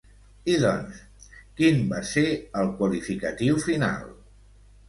I 0.53 0.53
doncs, 0.61 1.27
quin 1.59 1.77
va 1.93 2.01
ser 2.13 2.25
el 2.63 2.75
qualificatiu 2.81 3.63
final? 3.67 4.09